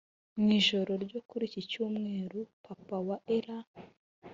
Mu 0.39 0.47
ijoro 0.59 0.91
ryo 1.03 1.19
kuri 1.29 1.43
iki 1.49 1.61
cyumweru 1.69 2.39
Papa 2.65 2.97
wa 3.07 3.17
Ella 3.35 3.57